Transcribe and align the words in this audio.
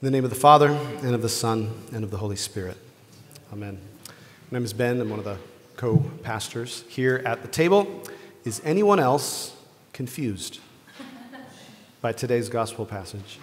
In 0.00 0.06
the 0.06 0.12
name 0.12 0.22
of 0.22 0.30
the 0.30 0.36
Father, 0.36 0.68
and 0.68 1.12
of 1.12 1.22
the 1.22 1.28
Son, 1.28 1.74
and 1.92 2.04
of 2.04 2.12
the 2.12 2.18
Holy 2.18 2.36
Spirit. 2.36 2.76
Amen. 3.52 3.80
My 4.48 4.58
name 4.58 4.64
is 4.64 4.72
Ben. 4.72 5.00
I'm 5.00 5.10
one 5.10 5.18
of 5.18 5.24
the 5.24 5.38
co 5.76 6.04
pastors 6.22 6.84
here 6.86 7.20
at 7.26 7.42
the 7.42 7.48
table. 7.48 8.04
Is 8.44 8.62
anyone 8.64 9.00
else 9.00 9.56
confused 9.92 10.60
by 12.00 12.12
today's 12.12 12.48
gospel 12.48 12.86
passage? 12.86 13.40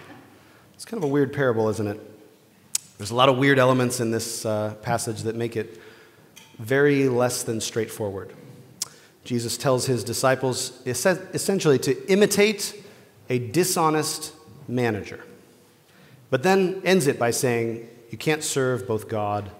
It's 0.72 0.86
kind 0.86 0.96
of 0.96 1.04
a 1.04 1.12
weird 1.12 1.30
parable, 1.30 1.68
isn't 1.68 1.86
it? 1.86 2.00
There's 2.96 3.10
a 3.10 3.14
lot 3.14 3.28
of 3.28 3.36
weird 3.36 3.58
elements 3.58 4.00
in 4.00 4.10
this 4.10 4.46
uh, 4.46 4.76
passage 4.80 5.24
that 5.24 5.36
make 5.36 5.58
it 5.58 5.78
very 6.58 7.10
less 7.10 7.42
than 7.42 7.60
straightforward. 7.60 8.32
Jesus 9.24 9.58
tells 9.58 9.84
his 9.84 10.02
disciples 10.02 10.80
essentially 10.86 11.78
to 11.80 12.10
imitate 12.10 12.82
a 13.28 13.40
dishonest 13.40 14.32
manager, 14.68 15.22
but 16.30 16.42
then 16.42 16.80
ends 16.84 17.06
it 17.06 17.18
by 17.18 17.30
saying, 17.30 17.88
You 18.10 18.18
can't 18.18 18.42
serve 18.42 18.86
both 18.86 19.08
God 19.08 19.50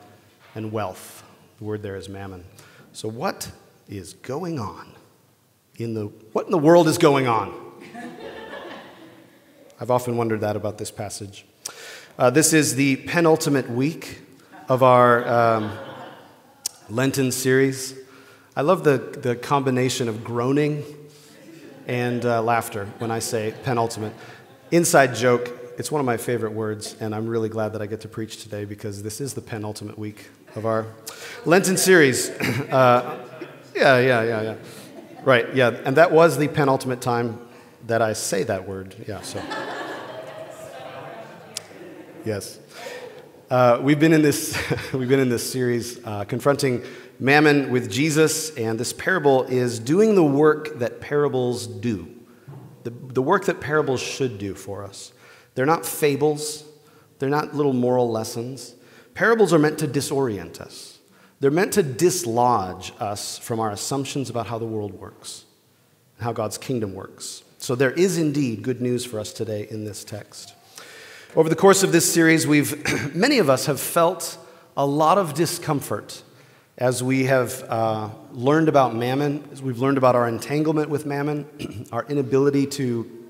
and 0.54 0.73
wealth. 0.73 1.23
The 1.59 1.64
word 1.64 1.82
there 1.82 1.96
is 1.96 2.09
mammon. 2.09 2.45
So, 2.92 3.09
what 3.09 3.50
is 3.88 4.14
going 4.14 4.59
on? 4.59 4.92
In 5.76 5.95
the, 5.95 6.06
what 6.32 6.46
in 6.46 6.50
the 6.50 6.59
world 6.59 6.88
is 6.88 6.98
going 6.98 7.26
on? 7.26 7.54
I've 9.80 9.90
often 9.90 10.16
wondered 10.16 10.40
that 10.40 10.56
about 10.56 10.78
this 10.78 10.90
passage. 10.90 11.45
Uh, 12.18 12.30
this 12.30 12.54
is 12.54 12.74
the 12.76 12.96
penultimate 12.96 13.70
week 13.70 14.20
of 14.68 14.82
our 14.82 15.28
um, 15.28 15.78
Lenten 16.88 17.30
series. 17.30 17.95
I 18.56 18.62
love 18.62 18.84
the, 18.84 18.96
the 18.96 19.37
combination 19.37 20.09
of 20.09 20.24
groaning 20.24 20.82
and 21.87 22.24
uh, 22.24 22.42
laughter 22.42 22.87
when 22.98 23.10
I 23.10 23.18
say 23.18 23.52
penultimate. 23.64 24.14
Inside 24.70 25.14
joke, 25.14 25.65
it's 25.78 25.92
one 25.92 26.00
of 26.00 26.06
my 26.06 26.16
favorite 26.16 26.52
words, 26.52 26.96
and 27.00 27.14
I'm 27.14 27.26
really 27.26 27.48
glad 27.48 27.72
that 27.74 27.82
I 27.82 27.86
get 27.86 28.00
to 28.00 28.08
preach 28.08 28.42
today 28.42 28.64
because 28.64 29.02
this 29.02 29.20
is 29.20 29.34
the 29.34 29.42
penultimate 29.42 29.98
week 29.98 30.28
of 30.54 30.64
our 30.64 30.87
Lenten 31.45 31.76
series. 31.76 32.30
Uh, 32.66 33.18
yeah, 33.74 33.98
yeah, 33.98 34.23
yeah, 34.23 34.42
yeah. 34.42 34.54
Right, 35.23 35.54
yeah, 35.54 35.68
and 35.84 35.96
that 35.98 36.10
was 36.10 36.38
the 36.38 36.48
penultimate 36.48 37.02
time 37.02 37.38
that 37.86 38.01
I 38.01 38.14
say 38.14 38.42
that 38.45 38.66
word. 38.66 38.95
Yeah, 39.06 39.20
so. 39.20 39.42
Yes. 42.24 42.58
Uh, 43.51 43.79
we've, 43.82 44.01
been 44.01 44.12
in 44.12 44.23
this, 44.23 44.58
we've 44.92 45.08
been 45.08 45.20
in 45.20 45.29
this 45.29 45.48
series 45.48 46.04
uh, 46.04 46.24
confronting 46.24 46.82
mammon 47.20 47.70
with 47.70 47.90
Jesus, 47.90 48.51
and 48.56 48.80
this 48.80 48.92
parable 48.92 49.45
is 49.45 49.79
doing 49.79 50.14
the 50.14 50.24
work 50.24 50.79
that 50.79 51.01
parables 51.01 51.66
do, 51.66 52.08
the, 52.82 52.90
the 52.90 53.23
work 53.23 53.45
that 53.45 53.60
parables 53.60 54.01
should 54.01 54.38
do 54.38 54.54
for 54.54 54.84
us. 54.84 55.12
They're 55.57 55.66
not 55.66 55.85
fables, 55.85 56.65
they're 57.18 57.30
not 57.30 57.54
little 57.54 57.73
moral 57.73 58.10
lessons. 58.10 58.74
Parables 59.15 59.54
are 59.54 59.59
meant 59.59 59.79
to 59.80 59.88
disorient 59.88 60.60
us, 60.60 60.98
they're 61.40 61.51
meant 61.51 61.73
to 61.73 61.82
dislodge 61.82 62.93
us 63.01 63.38
from 63.38 63.59
our 63.59 63.71
assumptions 63.71 64.31
about 64.31 64.47
how 64.47 64.59
the 64.59 64.66
world 64.66 64.93
works 64.93 65.47
and 66.16 66.25
how 66.25 66.32
God's 66.32 66.59
kingdom 66.59 66.94
works. 66.94 67.43
So 67.59 67.75
there 67.75 67.91
is 67.93 68.19
indeed 68.19 68.62
good 68.62 68.81
news 68.82 69.04
for 69.04 69.19
us 69.19 69.32
today 69.32 69.66
in 69.71 69.84
this 69.84 70.04
text. 70.04 70.54
Over 71.34 71.48
the 71.48 71.56
course 71.56 71.82
of 71.82 71.91
this 71.91 72.10
series, 72.10 72.47
we've, 72.47 73.15
many 73.15 73.38
of 73.38 73.48
us 73.48 73.66
have 73.66 73.81
felt 73.81 74.38
a 74.76 74.87
lot 74.87 75.16
of 75.16 75.32
discomfort 75.32 76.22
as 76.76 77.03
we 77.03 77.25
have 77.25 77.65
uh, 77.69 78.10
learned 78.32 78.69
about 78.69 78.94
mammon, 78.94 79.43
as 79.50 79.62
we've 79.62 79.78
learned 79.78 79.97
about 79.97 80.15
our 80.15 80.28
entanglement 80.28 80.91
with 80.91 81.06
mammon, 81.06 81.87
our 81.93 82.04
inability 82.10 82.66
to 82.66 83.25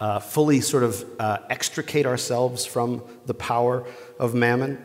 uh, 0.00 0.18
fully 0.18 0.60
sort 0.60 0.82
of 0.82 1.04
uh, 1.18 1.38
extricate 1.50 2.06
ourselves 2.06 2.66
from 2.66 3.02
the 3.26 3.34
power 3.34 3.86
of 4.18 4.34
mammon. 4.34 4.82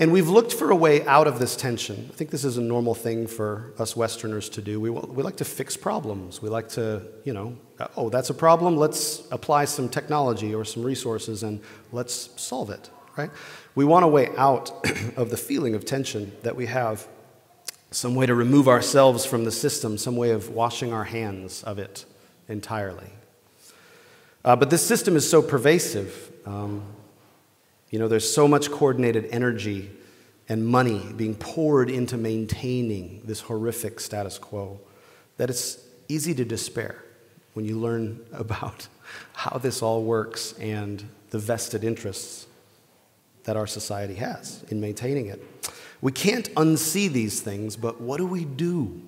And 0.00 0.12
we've 0.12 0.28
looked 0.28 0.54
for 0.54 0.70
a 0.70 0.76
way 0.76 1.04
out 1.04 1.26
of 1.26 1.38
this 1.38 1.54
tension. 1.56 2.08
I 2.10 2.14
think 2.14 2.30
this 2.30 2.42
is 2.42 2.56
a 2.56 2.62
normal 2.62 2.94
thing 2.94 3.26
for 3.26 3.74
us 3.78 3.94
Westerners 3.94 4.48
to 4.50 4.62
do. 4.62 4.80
We, 4.80 4.88
we 4.88 5.22
like 5.22 5.36
to 5.36 5.44
fix 5.44 5.76
problems. 5.76 6.40
We 6.40 6.48
like 6.48 6.70
to, 6.70 7.02
you 7.24 7.34
know, 7.34 7.58
oh, 7.98 8.08
that's 8.08 8.30
a 8.30 8.34
problem. 8.34 8.78
Let's 8.78 9.22
apply 9.30 9.66
some 9.66 9.90
technology 9.90 10.54
or 10.54 10.64
some 10.64 10.82
resources 10.82 11.42
and 11.42 11.60
let's 11.92 12.30
solve 12.40 12.70
it, 12.70 12.88
right? 13.18 13.30
We 13.74 13.84
want 13.84 14.06
a 14.06 14.08
way 14.08 14.30
out 14.38 14.70
of 15.16 15.28
the 15.28 15.36
feeling 15.36 15.74
of 15.74 15.84
tension 15.84 16.32
that 16.44 16.56
we 16.56 16.64
have, 16.64 17.06
some 17.90 18.14
way 18.14 18.24
to 18.24 18.34
remove 18.34 18.68
ourselves 18.68 19.26
from 19.26 19.44
the 19.44 19.52
system, 19.52 19.98
some 19.98 20.16
way 20.16 20.30
of 20.30 20.48
washing 20.48 20.94
our 20.94 21.04
hands 21.04 21.62
of 21.62 21.78
it 21.78 22.06
entirely. 22.48 23.10
Uh, 24.44 24.56
but 24.56 24.70
this 24.70 24.86
system 24.86 25.16
is 25.16 25.28
so 25.28 25.42
pervasive. 25.42 26.32
Um, 26.46 26.82
you 27.90 27.98
know, 27.98 28.08
there's 28.08 28.32
so 28.32 28.48
much 28.48 28.70
coordinated 28.70 29.28
energy 29.30 29.90
and 30.48 30.66
money 30.66 31.12
being 31.16 31.34
poured 31.34 31.90
into 31.90 32.16
maintaining 32.16 33.22
this 33.24 33.40
horrific 33.40 34.00
status 34.00 34.38
quo 34.38 34.80
that 35.36 35.50
it's 35.50 35.78
easy 36.08 36.34
to 36.34 36.44
despair 36.44 37.02
when 37.54 37.64
you 37.64 37.78
learn 37.78 38.20
about 38.32 38.88
how 39.32 39.58
this 39.58 39.82
all 39.82 40.02
works 40.02 40.52
and 40.54 41.04
the 41.30 41.38
vested 41.38 41.84
interests 41.84 42.46
that 43.44 43.56
our 43.56 43.66
society 43.66 44.14
has 44.14 44.64
in 44.68 44.80
maintaining 44.80 45.26
it. 45.26 45.42
We 46.00 46.12
can't 46.12 46.52
unsee 46.54 47.10
these 47.10 47.40
things, 47.40 47.76
but 47.76 48.00
what 48.00 48.18
do 48.18 48.26
we 48.26 48.44
do? 48.44 49.02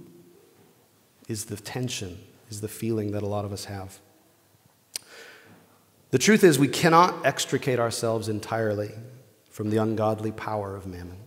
Is 1.29 1.47
the 1.47 1.57
tension, 1.57 2.19
is 2.51 2.61
the 2.61 2.69
feeling 2.69 3.13
that 3.13 3.23
a 3.23 3.27
lot 3.27 3.45
of 3.45 3.53
us 3.53 3.67
have. 3.67 3.99
The 6.13 6.19
truth 6.19 6.45
is, 6.45 6.59
we 6.59 6.69
cannot 6.69 7.27
extricate 7.27 7.81
ourselves 7.81 8.29
entirely 8.29 8.93
from 9.51 9.71
the 9.71 9.79
ungodly 9.79 10.31
power 10.31 10.77
of 10.77 10.87
mammon. 10.87 11.19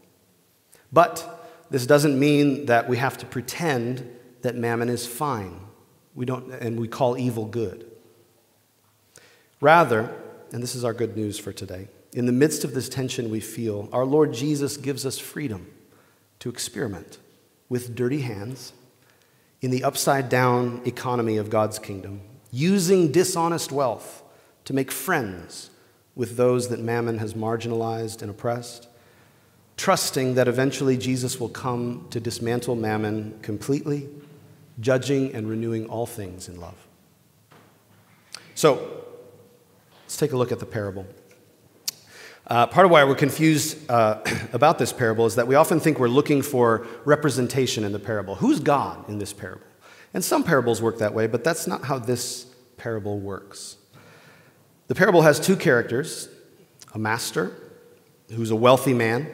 But 0.94 1.66
this 1.70 1.86
doesn't 1.86 2.18
mean 2.18 2.68
that 2.68 2.88
we 2.88 2.98
have 2.98 3.18
to 3.18 3.26
pretend 3.26 4.08
that 4.44 4.56
mammon 4.56 4.90
is 4.90 5.06
fine 5.06 5.60
we 6.14 6.26
don't, 6.26 6.52
and 6.54 6.80
we 6.80 6.88
call 6.88 7.18
evil 7.18 7.46
good. 7.46 7.92
Rather, 9.60 10.16
and 10.52 10.64
this 10.64 10.76
is 10.76 10.86
our 10.86 10.94
good 10.94 11.18
news 11.18 11.38
for 11.38 11.52
today, 11.52 11.90
in 12.14 12.26
the 12.26 12.32
midst 12.32 12.64
of 12.64 12.74
this 12.74 12.88
tension 12.88 13.30
we 13.30 13.42
feel, 13.42 13.90
our 13.92 14.06
Lord 14.06 14.34
Jesus 14.34 14.78
gives 14.78 15.06
us 15.06 15.20
freedom 15.20 15.68
to 16.40 16.50
experiment 16.50 17.18
with 17.68 17.96
dirty 17.96 18.22
hands 18.22 18.72
in 19.62 19.72
the 19.72 19.84
upside 19.84 20.30
down 20.30 20.82
economy 20.86 21.38
of 21.38 21.50
God's 21.50 21.80
kingdom, 21.80 22.22
using 22.52 23.12
dishonest 23.12 23.72
wealth 23.72 24.22
to 24.66 24.74
make 24.74 24.92
friends 24.92 25.70
with 26.16 26.38
those 26.38 26.70
that 26.70 26.80
mammon 26.80 27.20
has 27.20 27.34
marginalized 27.34 28.22
and 28.22 28.32
oppressed, 28.32 28.88
trusting 29.78 30.36
that 30.36 30.48
eventually 30.48 30.98
Jesus 30.98 31.40
will 31.40 31.50
come 31.50 32.08
to 32.10 32.20
dismantle 32.20 32.76
mammon 32.76 33.38
completely, 33.42 34.10
judging 34.80 35.34
and 35.34 35.50
renewing 35.50 35.88
all 35.88 36.06
things 36.06 36.48
in 36.48 36.60
love. 36.60 36.88
So, 38.56 39.06
let's 40.04 40.18
take 40.18 40.32
a 40.32 40.38
look 40.38 40.52
at 40.52 40.60
the 40.60 40.66
parable. 40.66 41.06
Uh, 42.48 42.68
part 42.68 42.86
of 42.86 42.92
why 42.92 43.04
we're 43.04 43.16
confused 43.16 43.90
uh, 43.90 44.22
about 44.54 44.78
this 44.78 44.94
parable 44.94 45.26
is 45.26 45.36
that 45.36 45.48
we 45.48 45.56
often 45.56 45.80
think 45.80 46.00
we're 46.00 46.08
looking 46.08 46.42
for 46.42 46.86
representation 47.04 47.84
in 47.84 47.92
the 47.92 48.00
parable. 48.00 48.36
Who's 48.36 48.60
God 48.60 49.10
in 49.10 49.18
this 49.18 49.34
parable? 49.34 49.66
And 50.14 50.24
some 50.24 50.44
parables 50.44 50.82
work 50.82 51.00
that 51.00 51.14
way, 51.14 51.28
but 51.28 51.44
that's 51.44 51.68
not 51.68 51.84
how 51.84 52.00
this 52.00 52.46
parable 52.78 53.20
works. 53.20 53.78
The 54.88 54.96
parable 54.96 55.24
has 55.24 55.40
two 55.40 55.56
characters 55.56 56.30
a 56.94 57.00
master, 57.00 57.52
who's 58.32 58.52
a 58.52 58.56
wealthy 58.56 58.94
man, 58.94 59.28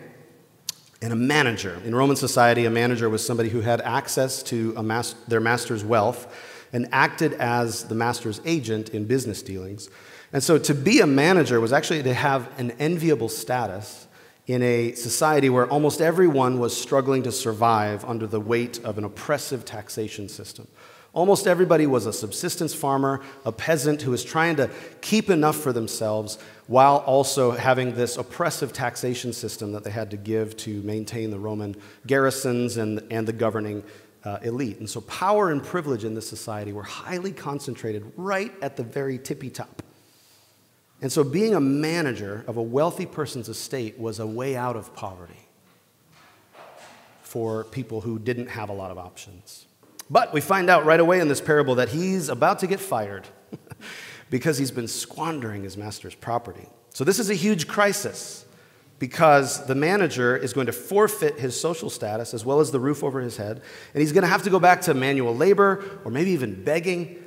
and 1.01 1.13
a 1.13 1.16
manager. 1.16 1.79
In 1.85 1.94
Roman 1.94 2.16
society, 2.16 2.66
a 2.66 2.69
manager 2.69 3.09
was 3.09 3.25
somebody 3.25 3.50
who 3.50 3.61
had 3.61 3.81
access 3.81 4.41
to 4.44 4.73
mas- 4.81 5.16
their 5.28 5.40
master's 5.40 5.84
wealth 5.84 6.34
and 6.73 6.88
acted 6.91 7.34
as 7.34 7.84
the 7.84 7.95
master's 7.95 8.41
agent 8.45 8.90
in 8.90 9.06
business 9.06 9.41
dealings. 9.41 9.90
And 10.34 10.41
so 10.41 10.57
to 10.57 10.73
be 10.73 11.01
a 11.01 11.07
manager 11.07 11.59
was 11.59 11.73
actually 11.73 12.03
to 12.03 12.13
have 12.13 12.50
an 12.57 12.72
enviable 12.79 13.29
status 13.29 14.08
in 14.47 14.64
a 14.64 14.93
society 14.93 15.49
where 15.49 15.67
almost 15.67 16.02
everyone 16.02 16.59
was 16.59 16.76
struggling 16.76 17.23
to 17.23 17.31
survive 17.31 18.03
under 18.05 18.26
the 18.26 18.40
weight 18.40 18.79
of 18.84 18.97
an 18.97 19.03
oppressive 19.03 19.66
taxation 19.66 20.29
system. 20.29 20.67
Almost 21.13 21.46
everybody 21.46 21.85
was 21.87 22.05
a 22.05 22.13
subsistence 22.13 22.73
farmer, 22.73 23.22
a 23.43 23.52
peasant 23.52 24.02
who 24.02 24.11
was 24.11 24.23
trying 24.23 24.55
to 24.55 24.69
keep 25.02 25.29
enough 25.29 25.58
for 25.58 25.73
themselves 25.73 26.37
while 26.67 26.97
also 26.97 27.52
having 27.52 27.96
this 27.96 28.16
oppressive 28.16 28.72
taxation 28.72 29.34
system 29.34 29.73
that 29.73 29.84
they 29.84 29.90
had 29.90 30.11
to 30.11 30.17
give 30.17 30.55
to 30.58 30.81
maintain 30.84 31.29
the 31.29 31.40
Roman 31.40 31.75
garrisons 32.08 32.78
and, 32.78 33.05
and 33.11 33.28
the 33.28 33.34
governing 33.34 33.84
uh, 34.23 34.37
elite. 34.43 34.79
And 34.79 34.90
so 34.90 35.02
power 35.02 35.52
and 35.52 35.61
privilege 35.61 36.05
in 36.05 36.13
this 36.13 36.29
society 36.29 36.72
were 36.72 36.84
highly 36.84 37.34
concentrated 37.34 38.09
right 38.16 38.53
at 38.61 38.78
the 38.78 38.84
very 38.84 39.17
tippy 39.17 39.49
top. 39.49 39.84
And 41.02 41.11
so 41.11 41.25
being 41.25 41.55
a 41.55 41.59
manager 41.59 42.46
of 42.47 42.55
a 42.55 42.61
wealthy 42.61 43.05
person's 43.05 43.49
estate 43.49 43.99
was 43.99 44.19
a 44.19 44.28
way 44.28 44.55
out 44.55 44.78
of 44.78 44.96
poverty 44.96 45.49
for 47.22 47.66
people 47.66 48.02
who 48.02 48.17
didn't 48.17 48.47
have 48.47 48.69
a 48.69 48.73
lot 48.73 48.91
of 48.91 48.97
options. 48.97 49.66
But 50.11 50.34
we 50.34 50.41
find 50.41 50.69
out 50.69 50.84
right 50.84 50.99
away 50.99 51.22
in 51.22 51.29
this 51.29 51.40
parable 51.40 51.75
that 51.75 51.87
he's 51.87 52.28
about 52.28 52.59
to 52.59 52.67
get 52.67 52.81
fired 52.81 53.29
because 54.29 54.58
he's 54.58 54.69
been 54.69 54.90
squandering 54.90 55.63
his 55.63 55.78
master's 55.78 56.13
property. 56.13 56.67
So, 56.90 57.05
this 57.05 57.17
is 57.17 57.29
a 57.29 57.34
huge 57.34 57.66
crisis 57.66 58.46
because 58.99 59.66
the 59.67 59.73
manager 59.73 60.35
is 60.35 60.52
going 60.52 60.66
to 60.66 60.73
forfeit 60.73 61.40
his 61.40 61.58
social 61.58 61.90
status 61.90 62.34
as 62.34 62.43
well 62.43 62.59
as 62.59 62.72
the 62.72 62.79
roof 62.79 63.05
over 63.05 63.22
his 63.22 63.37
head, 63.37 63.61
and 63.93 64.02
he's 64.02 64.11
going 64.11 64.23
to 64.23 64.28
have 64.28 64.43
to 64.43 64.49
go 64.49 64.59
back 64.59 64.81
to 64.81 64.93
manual 64.93 65.34
labor 65.34 66.02
or 66.03 66.11
maybe 66.11 66.31
even 66.31 66.61
begging. 66.61 67.17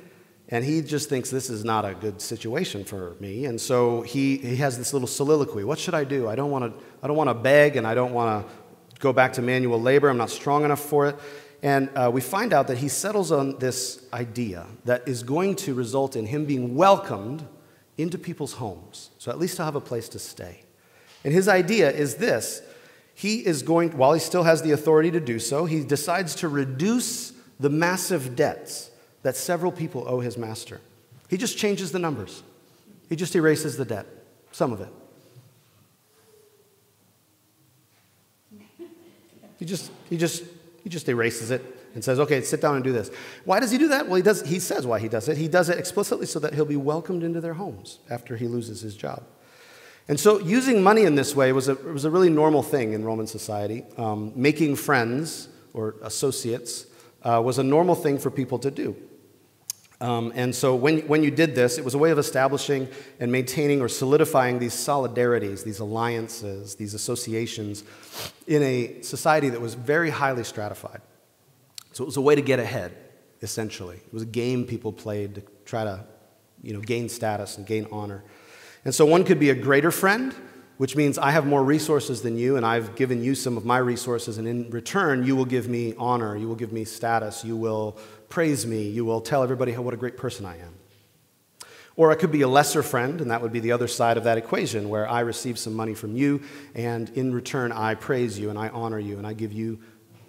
And 0.49 0.63
he 0.63 0.83
just 0.83 1.09
thinks 1.09 1.31
this 1.31 1.49
is 1.49 1.65
not 1.65 1.85
a 1.85 1.95
good 1.95 2.21
situation 2.21 2.85
for 2.85 3.15
me. 3.19 3.45
And 3.45 3.59
so 3.59 4.03
he, 4.03 4.37
he 4.37 4.57
has 4.57 4.77
this 4.77 4.93
little 4.93 5.07
soliloquy 5.07 5.63
What 5.63 5.79
should 5.79 5.95
I 5.95 6.03
do? 6.03 6.29
I 6.29 6.35
don't 6.35 6.51
want 6.51 6.65
to 6.65 6.85
I 7.01 7.07
don't 7.07 7.17
want 7.17 7.31
to 7.31 7.33
beg 7.33 7.77
and 7.77 7.87
I 7.87 7.95
don't 7.95 8.13
want 8.13 8.47
to 8.47 8.53
go 8.99 9.11
back 9.11 9.33
to 9.33 9.41
manual 9.41 9.81
labor. 9.81 10.07
I'm 10.07 10.17
not 10.17 10.29
strong 10.29 10.63
enough 10.63 10.81
for 10.81 11.07
it. 11.07 11.19
And 11.65 11.89
uh, 11.95 12.11
we 12.13 12.21
find 12.21 12.53
out 12.53 12.67
that 12.67 12.77
he 12.77 12.87
settles 12.87 13.31
on 13.31 13.57
this 13.57 14.05
idea 14.13 14.67
that 14.83 15.07
is 15.07 15.23
going 15.23 15.55
to 15.55 15.73
result 15.73 16.15
in 16.15 16.27
him 16.27 16.45
being 16.45 16.75
welcomed 16.75 17.43
into 17.97 18.19
people's 18.19 18.53
homes. 18.53 19.09
So 19.17 19.31
at 19.31 19.39
least 19.39 19.57
he'll 19.57 19.65
have 19.65 19.75
a 19.75 19.81
place 19.81 20.07
to 20.09 20.19
stay. 20.19 20.61
And 21.23 21.33
his 21.33 21.47
idea 21.47 21.89
is 21.89 22.17
this 22.17 22.61
he 23.15 23.43
is 23.43 23.63
going, 23.63 23.97
while 23.97 24.13
he 24.13 24.19
still 24.19 24.43
has 24.43 24.61
the 24.61 24.73
authority 24.73 25.09
to 25.09 25.19
do 25.19 25.39
so, 25.39 25.65
he 25.65 25.83
decides 25.83 26.35
to 26.35 26.49
reduce 26.49 27.33
the 27.59 27.71
massive 27.71 28.35
debts 28.35 28.91
that 29.23 29.35
several 29.35 29.71
people 29.71 30.03
owe 30.07 30.19
his 30.19 30.37
master. 30.37 30.81
He 31.31 31.37
just 31.37 31.57
changes 31.57 31.91
the 31.91 31.97
numbers, 31.97 32.43
he 33.09 33.15
just 33.15 33.35
erases 33.35 33.75
the 33.75 33.85
debt, 33.85 34.05
some 34.51 34.71
of 34.71 34.81
it. 34.81 34.89
He 39.57 39.65
just, 39.65 39.89
he 40.11 40.17
just, 40.17 40.43
he 40.85 40.89
just 40.89 41.09
erases 41.09 41.49
it 41.49 41.65
and 41.95 42.03
says, 42.03 42.19
okay, 42.19 42.41
sit 42.41 42.61
down 42.61 42.75
and 42.75 42.83
do 42.83 42.93
this. 42.93 43.09
Why 43.43 43.59
does 43.59 43.71
he 43.71 43.79
do 43.79 43.87
that? 43.87 44.05
Well, 44.05 44.17
he, 44.17 44.21
does, 44.21 44.45
he 44.45 44.59
says 44.59 44.85
why 44.85 44.99
he 44.99 45.07
does 45.07 45.27
it. 45.27 45.35
He 45.35 45.47
does 45.47 45.67
it 45.67 45.79
explicitly 45.79 46.27
so 46.27 46.37
that 46.39 46.53
he'll 46.53 46.63
be 46.63 46.75
welcomed 46.75 47.23
into 47.23 47.41
their 47.41 47.55
homes 47.55 47.97
after 48.07 48.37
he 48.37 48.47
loses 48.47 48.81
his 48.81 48.95
job. 48.95 49.23
And 50.07 50.19
so, 50.19 50.39
using 50.39 50.83
money 50.83 51.01
in 51.01 51.15
this 51.15 51.35
way 51.35 51.51
was 51.53 51.67
a, 51.67 51.73
was 51.73 52.05
a 52.05 52.11
really 52.11 52.29
normal 52.29 52.61
thing 52.61 52.93
in 52.93 53.03
Roman 53.03 53.25
society. 53.25 53.83
Um, 53.97 54.31
making 54.35 54.75
friends 54.75 55.49
or 55.73 55.95
associates 56.03 56.85
uh, 57.23 57.41
was 57.43 57.57
a 57.57 57.63
normal 57.63 57.95
thing 57.95 58.19
for 58.19 58.29
people 58.29 58.59
to 58.59 58.69
do. 58.69 58.95
Um, 60.01 60.33
and 60.35 60.53
so, 60.53 60.75
when, 60.75 60.99
when 61.07 61.23
you 61.23 61.31
did 61.31 61.55
this, 61.55 61.77
it 61.77 61.85
was 61.85 61.93
a 61.93 61.97
way 61.97 62.11
of 62.11 62.19
establishing 62.19 62.89
and 63.19 63.31
maintaining 63.31 63.81
or 63.81 63.87
solidifying 63.87 64.59
these 64.59 64.73
solidarities, 64.73 65.63
these 65.63 65.79
alliances, 65.79 66.75
these 66.75 66.93
associations 66.93 67.83
in 68.45 68.61
a 68.61 69.01
society 69.01 69.49
that 69.49 69.61
was 69.61 69.73
very 69.73 70.09
highly 70.09 70.43
stratified. 70.43 71.01
So, 71.93 72.03
it 72.03 72.07
was 72.07 72.17
a 72.17 72.21
way 72.21 72.35
to 72.35 72.41
get 72.41 72.59
ahead, 72.59 72.95
essentially. 73.41 73.95
It 73.97 74.13
was 74.13 74.23
a 74.23 74.27
game 74.27 74.65
people 74.65 74.91
played 74.91 75.35
to 75.35 75.43
try 75.63 75.85
to 75.85 76.03
you 76.65 76.73
know, 76.73 76.81
gain 76.81 77.07
status 77.07 77.57
and 77.57 77.65
gain 77.65 77.87
honor. 77.91 78.23
And 78.83 78.93
so 78.93 79.05
one 79.05 79.23
could 79.23 79.39
be 79.39 79.51
a 79.51 79.55
greater 79.55 79.91
friend, 79.91 80.33
which 80.77 80.95
means 80.95 81.17
I 81.17 81.31
have 81.31 81.45
more 81.45 81.63
resources 81.63 82.21
than 82.21 82.37
you, 82.37 82.57
and 82.57 82.65
I've 82.65 82.95
given 82.95 83.23
you 83.23 83.35
some 83.35 83.57
of 83.57 83.65
my 83.65 83.77
resources, 83.77 84.37
and 84.37 84.47
in 84.47 84.69
return, 84.69 85.25
you 85.25 85.35
will 85.35 85.45
give 85.45 85.67
me 85.67 85.93
honor, 85.97 86.35
you 86.35 86.47
will 86.47 86.55
give 86.55 86.73
me 86.73 86.83
status, 86.83 87.45
you 87.45 87.55
will 87.55 87.97
praise 88.29 88.65
me, 88.65 88.89
you 88.89 89.05
will 89.05 89.21
tell 89.21 89.43
everybody 89.43 89.71
how, 89.71 89.81
what 89.81 89.93
a 89.93 89.97
great 89.97 90.17
person 90.17 90.45
I 90.45 90.57
am. 90.57 90.75
Or 91.95 92.11
I 92.11 92.15
could 92.15 92.31
be 92.31 92.41
a 92.41 92.47
lesser 92.47 92.83
friend, 92.83 93.21
and 93.21 93.31
that 93.31 93.41
would 93.41 93.53
be 93.53 93.61
the 93.61 93.71
other 93.71 93.87
side 93.87 94.17
of 94.17 94.25
that 94.25 94.37
equation, 94.37 94.89
where 94.89 95.09
I 95.09 95.21
receive 95.21 95.57
some 95.57 95.73
money 95.73 95.93
from 95.93 96.15
you, 96.15 96.41
and 96.73 97.09
in 97.11 97.33
return, 97.33 97.71
I 97.71 97.95
praise 97.95 98.37
you, 98.37 98.49
and 98.49 98.59
I 98.59 98.67
honor 98.69 98.99
you, 98.99 99.17
and 99.17 99.25
I 99.25 99.33
give 99.33 99.53
you 99.53 99.79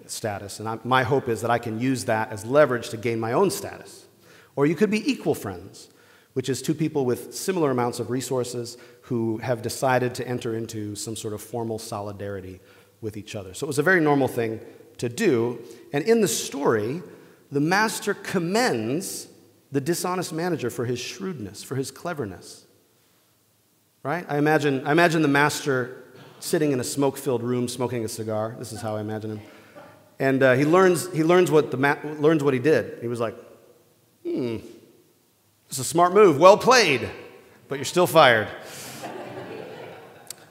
status. 0.07 0.61
And 0.61 0.69
I, 0.69 0.79
my 0.85 1.03
hope 1.03 1.29
is 1.29 1.41
that 1.41 1.51
I 1.51 1.59
can 1.59 1.81
use 1.81 2.05
that 2.05 2.31
as 2.31 2.45
leverage 2.45 2.91
to 2.91 2.97
gain 2.97 3.19
my 3.19 3.33
own 3.33 3.51
status. 3.51 4.07
Or 4.55 4.65
you 4.65 4.77
could 4.77 4.91
be 4.91 5.11
equal 5.11 5.35
friends 5.35 5.89
which 6.37 6.50
is 6.50 6.61
two 6.61 6.75
people 6.75 7.06
with 7.06 7.35
similar 7.35 7.71
amounts 7.71 7.99
of 7.99 8.11
resources 8.11 8.77
who 9.00 9.38
have 9.38 9.62
decided 9.62 10.15
to 10.15 10.29
enter 10.29 10.55
into 10.55 10.94
some 10.94 11.17
sort 11.17 11.33
of 11.33 11.41
formal 11.41 11.79
solidarity 11.79 12.61
with 13.00 13.17
each 13.17 13.35
other. 13.35 13.55
So 13.55 13.65
it 13.65 13.69
was 13.69 13.79
a 13.79 13.83
very 13.83 14.03
normal 14.03 14.29
thing 14.29 14.61
to 14.99 15.09
do. 15.09 15.59
And 15.94 16.05
in 16.05 16.21
the 16.21 16.29
story, 16.29 17.00
the 17.50 17.61
master 17.61 18.12
commends 18.12 19.29
the 19.73 19.81
dishonest 19.81 20.35
manager 20.35 20.69
for 20.69 20.85
his 20.85 20.99
shrewdness, 20.99 21.62
for 21.62 21.75
his 21.75 21.91
cleverness. 21.91 22.67
Right? 24.03 24.27
I 24.29 24.37
imagine, 24.37 24.87
I 24.87 24.93
imagine 24.93 25.23
the 25.23 25.29
master 25.29 26.05
sitting 26.41 26.71
in 26.71 26.81
a 26.81 26.85
smoke 26.85 27.17
filled 27.17 27.43
room 27.43 27.67
smoking 27.67 28.05
a 28.05 28.09
cigar. 28.09 28.56
This 28.59 28.75
is 28.75 28.83
how 28.83 28.97
I 28.97 29.00
imagine 29.00 29.38
him. 29.38 29.41
And 30.19 30.43
uh, 30.43 30.53
he, 30.53 30.67
learns, 30.67 31.11
he 31.15 31.25
learns, 31.25 31.50
what 31.50 31.71
the 31.71 31.79
ma- 31.79 31.97
learns 32.19 32.44
what 32.44 32.53
he 32.53 32.61
did. 32.61 32.99
He 33.00 33.09
was 33.09 33.21
like, 33.21 33.37
hmm, 34.23 34.59
it's 35.69 35.79
a 35.79 35.85
smart 35.85 36.15
move. 36.15 36.39
Well 36.39 36.57
played, 36.57 37.09
but 37.69 37.77
you're 37.77 37.85
still 37.85 38.07
fired. 38.07 38.49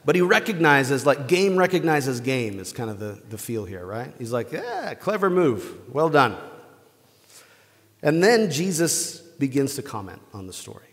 but 0.04 0.16
he 0.16 0.22
recognizes, 0.22 1.06
like 1.06 1.28
game 1.28 1.58
recognizes 1.58 2.20
game, 2.20 2.60
is 2.60 2.74
kind 2.74 2.90
of 2.90 3.00
the, 3.00 3.22
the 3.30 3.38
feel 3.38 3.66
here, 3.66 3.86
right? 3.86 4.14
He's 4.18 4.32
like, 4.32 4.52
yeah, 4.52 4.94
clever 4.94 5.30
move. 5.30 5.94
Well 5.94 6.10
done. 6.10 6.38
And 8.02 8.24
then 8.24 8.52
Jesus 8.52 9.20
begins 9.20 9.76
to 9.76 9.82
comment 9.82 10.22
on 10.34 10.48
the 10.48 10.54
story. 10.54 10.86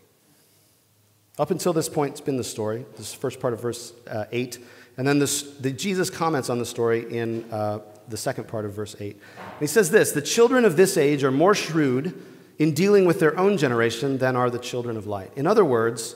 Up 1.37 1.51
until 1.51 1.73
this 1.73 1.89
point, 1.89 2.11
it's 2.11 2.21
been 2.21 2.37
the 2.37 2.43
story. 2.43 2.85
This 2.95 3.13
first 3.13 3.39
part 3.39 3.53
of 3.53 3.61
verse 3.61 3.93
uh, 4.07 4.25
8. 4.31 4.59
And 4.97 5.07
then 5.07 5.19
this, 5.19 5.41
the, 5.41 5.71
Jesus 5.71 6.09
comments 6.09 6.49
on 6.49 6.59
the 6.59 6.65
story 6.65 7.05
in 7.15 7.51
uh, 7.51 7.79
the 8.07 8.17
second 8.17 8.47
part 8.47 8.65
of 8.65 8.73
verse 8.73 8.95
8. 8.99 9.15
And 9.15 9.59
he 9.59 9.67
says 9.67 9.89
this 9.89 10.11
The 10.11 10.21
children 10.21 10.65
of 10.65 10.75
this 10.77 10.97
age 10.97 11.23
are 11.23 11.31
more 11.31 11.55
shrewd 11.55 12.13
in 12.59 12.73
dealing 12.73 13.05
with 13.05 13.19
their 13.19 13.37
own 13.37 13.57
generation 13.57 14.17
than 14.17 14.35
are 14.35 14.49
the 14.49 14.59
children 14.59 14.97
of 14.97 15.07
light. 15.07 15.31
In 15.35 15.47
other 15.47 15.65
words, 15.65 16.15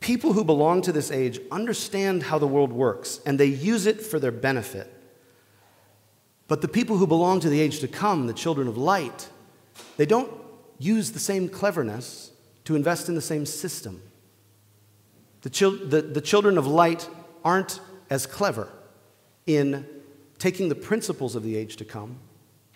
people 0.00 0.32
who 0.32 0.44
belong 0.44 0.82
to 0.82 0.92
this 0.92 1.10
age 1.10 1.40
understand 1.50 2.24
how 2.24 2.38
the 2.38 2.46
world 2.46 2.72
works 2.72 3.20
and 3.26 3.38
they 3.38 3.46
use 3.46 3.86
it 3.86 4.00
for 4.00 4.18
their 4.18 4.32
benefit. 4.32 4.92
But 6.48 6.62
the 6.62 6.68
people 6.68 6.96
who 6.96 7.06
belong 7.06 7.40
to 7.40 7.48
the 7.48 7.60
age 7.60 7.80
to 7.80 7.88
come, 7.88 8.26
the 8.26 8.32
children 8.32 8.68
of 8.68 8.76
light, 8.78 9.28
they 9.96 10.06
don't 10.06 10.32
use 10.78 11.12
the 11.12 11.18
same 11.18 11.48
cleverness 11.48 12.32
to 12.64 12.74
invest 12.74 13.08
in 13.08 13.14
the 13.14 13.20
same 13.20 13.46
system. 13.46 14.02
The, 15.42 15.50
chil- 15.50 15.86
the, 15.86 16.02
the 16.02 16.20
children 16.20 16.58
of 16.58 16.66
light 16.66 17.08
aren't 17.44 17.80
as 18.10 18.26
clever 18.26 18.68
in 19.46 19.86
taking 20.38 20.68
the 20.68 20.74
principles 20.74 21.34
of 21.34 21.42
the 21.42 21.56
age 21.56 21.76
to 21.76 21.84
come 21.84 22.18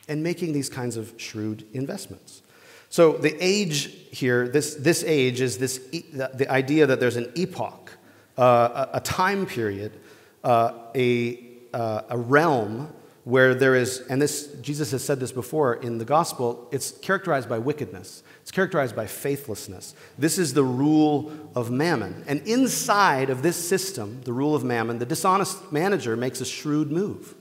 and 0.09 0.23
making 0.23 0.53
these 0.53 0.69
kinds 0.69 0.97
of 0.97 1.15
shrewd 1.17 1.65
investments. 1.73 2.43
So 2.93 3.13
the 3.13 3.35
age 3.43 3.91
here, 4.11 4.47
this, 4.47 4.75
this 4.75 5.03
age 5.03 5.41
is 5.41 5.57
this, 5.57 5.79
the, 6.13 6.47
idea 6.51 6.85
that 6.85 7.01
there's 7.01 7.17
an 7.17 7.33
epoch, 7.37 7.91
uh, 8.37 8.89
a, 8.93 8.99
a, 8.99 9.01
time 9.01 9.47
period, 9.47 9.99
uh, 10.45 10.75
a, 10.95 11.43
uh, 11.73 12.03
a 12.11 12.19
realm 12.19 12.93
where 13.25 13.55
there 13.55 13.77
is, 13.77 14.03
and 14.11 14.21
this, 14.21 14.55
Jesus 14.61 14.91
has 14.91 15.03
said 15.03 15.21
this 15.21 15.33
before 15.33 15.77
in 15.77 15.97
the 15.97 16.05
gospel, 16.05 16.69
it's 16.71 16.91
characterized 16.91 17.49
by 17.49 17.59
wickedness. 17.59 18.23
It's 18.43 18.51
characterized 18.51 18.95
by 18.95 19.07
faithlessness. 19.07 19.95
This 20.19 20.37
is 20.37 20.53
the 20.53 20.65
rule 20.65 21.33
of 21.57 21.71
mammon. 21.71 22.25
And 22.27 22.47
inside 22.47 23.31
of 23.31 23.43
this 23.43 23.57
system, 23.57 24.21
the 24.25 24.35
rule 24.35 24.55
of 24.55 24.65
mammon, 24.65 24.99
the 24.99 25.07
dishonest 25.07 25.73
manager 25.73 26.15
makes 26.15 26.43
a 26.43 26.45
shrewd 26.45 26.93
move. 26.93 27.37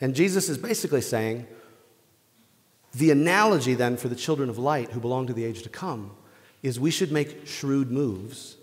And 0.00 0.16
Jesus 0.16 0.48
is 0.48 0.58
basically 0.58 1.00
saying, 1.00 1.46
the 2.94 3.10
analogy, 3.10 3.74
then, 3.74 3.96
for 3.96 4.08
the 4.08 4.16
children 4.16 4.48
of 4.48 4.58
light 4.58 4.90
who 4.90 5.00
belong 5.00 5.26
to 5.26 5.32
the 5.32 5.44
age 5.44 5.62
to 5.62 5.68
come 5.68 6.12
is 6.62 6.80
we 6.80 6.90
should 6.90 7.12
make 7.12 7.46
shrewd 7.46 7.90
moves, 7.90 8.56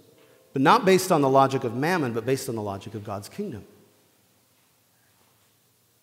but 0.54 0.62
not 0.62 0.86
based 0.86 1.12
on 1.12 1.22
the 1.22 1.30
logic 1.30 1.64
of 1.64 1.76
mammon, 1.76 2.14
but 2.14 2.26
based 2.26 2.50
on 2.50 2.56
the 2.56 2.62
logic 2.62 2.96
of 2.96 3.04
God's 3.04 3.30
kingdom. 3.30 3.66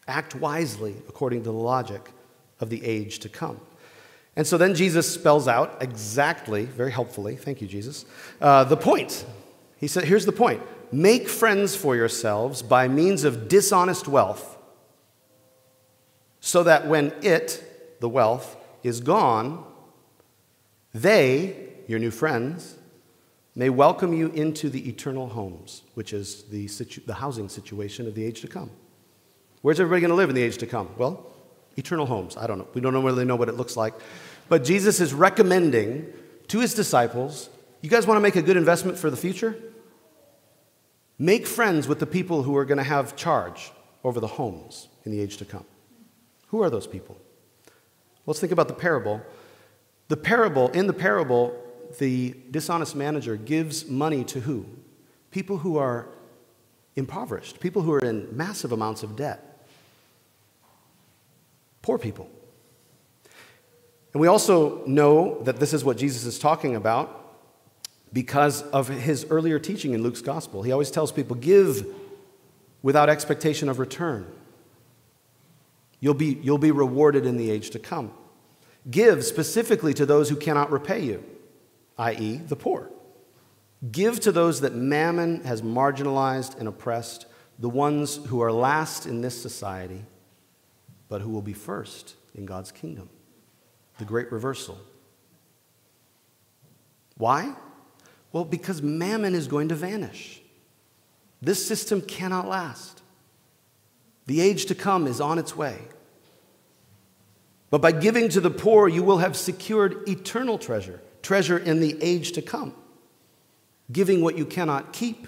Act 0.06 0.34
wisely 0.34 0.94
according 1.08 1.40
to 1.40 1.44
the 1.44 1.52
logic 1.52 2.10
of 2.60 2.70
the 2.70 2.84
age 2.84 3.18
to 3.20 3.28
come. 3.28 3.60
And 4.34 4.46
so 4.46 4.56
then 4.56 4.74
Jesus 4.74 5.12
spells 5.12 5.46
out 5.46 5.76
exactly, 5.80 6.64
very 6.64 6.90
helpfully, 6.90 7.36
thank 7.36 7.60
you, 7.60 7.68
Jesus, 7.68 8.04
uh, 8.40 8.64
the 8.64 8.76
point. 8.76 9.26
He 9.76 9.88
said, 9.88 10.04
here's 10.04 10.26
the 10.26 10.32
point 10.32 10.62
make 10.90 11.28
friends 11.28 11.74
for 11.74 11.96
yourselves 11.96 12.62
by 12.62 12.86
means 12.86 13.24
of 13.24 13.48
dishonest 13.48 14.08
wealth, 14.08 14.58
so 16.40 16.62
that 16.62 16.86
when 16.86 17.12
it, 17.22 17.71
the 18.02 18.08
wealth, 18.08 18.56
is 18.82 19.00
gone, 19.00 19.64
they, 20.92 21.70
your 21.86 21.98
new 21.98 22.10
friends, 22.10 22.76
may 23.54 23.70
welcome 23.70 24.12
you 24.12 24.28
into 24.28 24.68
the 24.68 24.88
eternal 24.88 25.28
homes, 25.28 25.82
which 25.94 26.12
is 26.12 26.42
the, 26.44 26.68
situ- 26.68 27.02
the 27.06 27.14
housing 27.14 27.48
situation 27.48 28.06
of 28.06 28.14
the 28.14 28.24
age 28.24 28.42
to 28.42 28.48
come. 28.48 28.70
Where's 29.62 29.80
everybody 29.80 30.00
going 30.00 30.10
to 30.10 30.16
live 30.16 30.28
in 30.28 30.34
the 30.34 30.42
age 30.42 30.58
to 30.58 30.66
come? 30.66 30.90
Well, 30.98 31.26
eternal 31.76 32.04
homes. 32.04 32.36
I 32.36 32.46
don't 32.46 32.58
know. 32.58 32.68
We 32.74 32.80
don't 32.80 33.02
really 33.02 33.24
know 33.24 33.36
what 33.36 33.48
it 33.48 33.56
looks 33.56 33.76
like. 33.76 33.94
But 34.48 34.64
Jesus 34.64 35.00
is 35.00 35.14
recommending 35.14 36.12
to 36.48 36.60
his 36.60 36.74
disciples 36.74 37.48
you 37.82 37.90
guys 37.90 38.06
want 38.06 38.16
to 38.16 38.20
make 38.20 38.36
a 38.36 38.42
good 38.42 38.56
investment 38.56 38.96
for 38.96 39.10
the 39.10 39.16
future? 39.16 39.56
Make 41.18 41.48
friends 41.48 41.88
with 41.88 41.98
the 41.98 42.06
people 42.06 42.44
who 42.44 42.56
are 42.56 42.64
going 42.64 42.78
to 42.78 42.84
have 42.84 43.16
charge 43.16 43.72
over 44.04 44.20
the 44.20 44.28
homes 44.28 44.88
in 45.04 45.10
the 45.10 45.20
age 45.20 45.36
to 45.38 45.44
come. 45.44 45.64
Who 46.48 46.62
are 46.62 46.70
those 46.70 46.86
people? 46.86 47.16
Let's 48.26 48.40
think 48.40 48.52
about 48.52 48.68
the 48.68 48.74
parable. 48.74 49.20
The 50.08 50.16
parable, 50.16 50.68
in 50.70 50.86
the 50.86 50.92
parable, 50.92 51.56
the 51.98 52.34
dishonest 52.50 52.94
manager 52.94 53.36
gives 53.36 53.86
money 53.86 54.24
to 54.24 54.40
who? 54.40 54.66
People 55.30 55.58
who 55.58 55.78
are 55.78 56.08
impoverished, 56.96 57.60
people 57.60 57.82
who 57.82 57.92
are 57.92 57.98
in 57.98 58.28
massive 58.36 58.72
amounts 58.72 59.02
of 59.02 59.16
debt, 59.16 59.66
poor 61.80 61.98
people. 61.98 62.28
And 64.12 64.20
we 64.20 64.28
also 64.28 64.84
know 64.86 65.42
that 65.42 65.58
this 65.58 65.72
is 65.72 65.84
what 65.84 65.96
Jesus 65.96 66.24
is 66.24 66.38
talking 66.38 66.76
about 66.76 67.18
because 68.12 68.62
of 68.62 68.88
his 68.88 69.26
earlier 69.30 69.58
teaching 69.58 69.94
in 69.94 70.02
Luke's 70.02 70.20
gospel. 70.20 70.62
He 70.62 70.70
always 70.70 70.90
tells 70.90 71.10
people, 71.10 71.34
give 71.34 71.86
without 72.82 73.08
expectation 73.08 73.70
of 73.70 73.78
return. 73.78 74.30
You'll 76.02 76.14
be, 76.14 76.36
you'll 76.42 76.58
be 76.58 76.72
rewarded 76.72 77.26
in 77.26 77.36
the 77.36 77.48
age 77.48 77.70
to 77.70 77.78
come. 77.78 78.12
Give 78.90 79.24
specifically 79.24 79.94
to 79.94 80.04
those 80.04 80.28
who 80.28 80.34
cannot 80.34 80.72
repay 80.72 81.04
you, 81.04 81.24
i.e., 81.96 82.38
the 82.38 82.56
poor. 82.56 82.90
Give 83.92 84.18
to 84.20 84.32
those 84.32 84.62
that 84.62 84.74
mammon 84.74 85.44
has 85.44 85.62
marginalized 85.62 86.58
and 86.58 86.66
oppressed, 86.66 87.26
the 87.60 87.68
ones 87.68 88.16
who 88.26 88.40
are 88.42 88.50
last 88.50 89.06
in 89.06 89.20
this 89.20 89.40
society, 89.40 90.04
but 91.08 91.20
who 91.20 91.30
will 91.30 91.40
be 91.40 91.52
first 91.52 92.16
in 92.34 92.46
God's 92.46 92.72
kingdom. 92.72 93.08
The 93.98 94.04
great 94.04 94.32
reversal. 94.32 94.80
Why? 97.16 97.54
Well, 98.32 98.44
because 98.44 98.82
mammon 98.82 99.36
is 99.36 99.46
going 99.46 99.68
to 99.68 99.76
vanish. 99.76 100.42
This 101.40 101.64
system 101.64 102.00
cannot 102.00 102.48
last. 102.48 103.01
The 104.26 104.40
age 104.40 104.66
to 104.66 104.74
come 104.74 105.06
is 105.06 105.20
on 105.20 105.38
its 105.38 105.56
way. 105.56 105.78
But 107.70 107.80
by 107.80 107.92
giving 107.92 108.28
to 108.30 108.40
the 108.40 108.50
poor, 108.50 108.86
you 108.86 109.02
will 109.02 109.18
have 109.18 109.36
secured 109.36 110.08
eternal 110.08 110.58
treasure, 110.58 111.00
treasure 111.22 111.58
in 111.58 111.80
the 111.80 111.96
age 112.02 112.32
to 112.32 112.42
come. 112.42 112.74
Giving 113.90 114.20
what 114.20 114.36
you 114.36 114.44
cannot 114.44 114.92
keep 114.92 115.26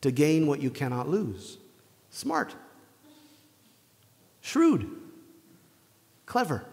to 0.00 0.10
gain 0.10 0.46
what 0.46 0.60
you 0.60 0.70
cannot 0.70 1.08
lose. 1.08 1.58
Smart. 2.10 2.54
Shrewd. 4.40 4.90
Clever. 6.24 6.64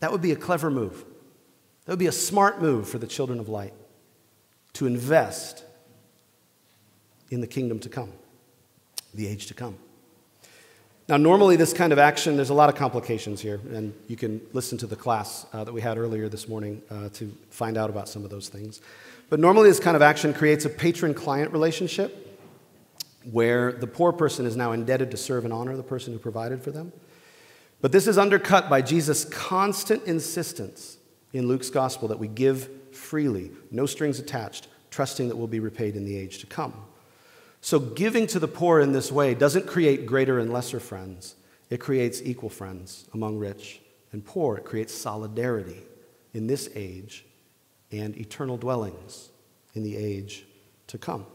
That 0.00 0.12
would 0.12 0.22
be 0.22 0.32
a 0.32 0.36
clever 0.36 0.70
move. 0.70 1.04
That 1.84 1.92
would 1.92 1.98
be 1.98 2.06
a 2.06 2.12
smart 2.12 2.60
move 2.60 2.88
for 2.88 2.98
the 2.98 3.06
children 3.06 3.38
of 3.38 3.48
light 3.48 3.74
to 4.74 4.86
invest 4.86 5.64
in 7.30 7.40
the 7.40 7.46
kingdom 7.46 7.78
to 7.80 7.88
come, 7.88 8.12
the 9.14 9.26
age 9.26 9.46
to 9.46 9.54
come. 9.54 9.78
Now, 11.08 11.16
normally, 11.16 11.54
this 11.54 11.72
kind 11.72 11.92
of 11.92 12.00
action, 12.00 12.34
there's 12.34 12.50
a 12.50 12.54
lot 12.54 12.68
of 12.68 12.74
complications 12.74 13.40
here, 13.40 13.60
and 13.72 13.94
you 14.08 14.16
can 14.16 14.40
listen 14.52 14.76
to 14.78 14.88
the 14.88 14.96
class 14.96 15.46
uh, 15.52 15.62
that 15.62 15.72
we 15.72 15.80
had 15.80 15.98
earlier 15.98 16.28
this 16.28 16.48
morning 16.48 16.82
uh, 16.90 17.10
to 17.10 17.32
find 17.48 17.78
out 17.78 17.90
about 17.90 18.08
some 18.08 18.24
of 18.24 18.30
those 18.30 18.48
things. 18.48 18.80
But 19.30 19.38
normally, 19.38 19.68
this 19.68 19.78
kind 19.78 19.94
of 19.94 20.02
action 20.02 20.34
creates 20.34 20.64
a 20.64 20.68
patron 20.68 21.14
client 21.14 21.52
relationship 21.52 22.40
where 23.30 23.70
the 23.70 23.86
poor 23.86 24.12
person 24.12 24.46
is 24.46 24.56
now 24.56 24.72
indebted 24.72 25.12
to 25.12 25.16
serve 25.16 25.44
and 25.44 25.52
honor 25.52 25.76
the 25.76 25.82
person 25.84 26.12
who 26.12 26.18
provided 26.18 26.60
for 26.60 26.72
them. 26.72 26.92
But 27.80 27.92
this 27.92 28.08
is 28.08 28.18
undercut 28.18 28.68
by 28.68 28.82
Jesus' 28.82 29.24
constant 29.26 30.02
insistence 30.04 30.96
in 31.32 31.46
Luke's 31.46 31.70
gospel 31.70 32.08
that 32.08 32.18
we 32.18 32.26
give 32.26 32.68
freely, 32.92 33.52
no 33.70 33.86
strings 33.86 34.18
attached, 34.18 34.66
trusting 34.90 35.28
that 35.28 35.36
we'll 35.36 35.46
be 35.46 35.60
repaid 35.60 35.94
in 35.94 36.04
the 36.04 36.16
age 36.16 36.38
to 36.38 36.46
come. 36.46 36.74
So, 37.66 37.80
giving 37.80 38.28
to 38.28 38.38
the 38.38 38.46
poor 38.46 38.78
in 38.78 38.92
this 38.92 39.10
way 39.10 39.34
doesn't 39.34 39.66
create 39.66 40.06
greater 40.06 40.38
and 40.38 40.52
lesser 40.52 40.78
friends, 40.78 41.34
it 41.68 41.78
creates 41.78 42.22
equal 42.22 42.48
friends 42.48 43.06
among 43.12 43.38
rich 43.38 43.80
and 44.12 44.24
poor. 44.24 44.56
It 44.58 44.64
creates 44.64 44.94
solidarity 44.94 45.82
in 46.32 46.46
this 46.46 46.70
age 46.76 47.26
and 47.90 48.16
eternal 48.16 48.56
dwellings 48.56 49.30
in 49.74 49.82
the 49.82 49.96
age 49.96 50.44
to 50.86 50.96
come. 50.96 51.26